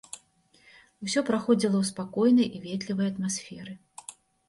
[1.03, 3.73] Усё праходзіла ў спакойнай і ветлівай атмасферы.